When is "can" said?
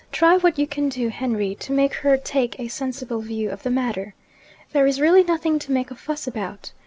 0.65-0.89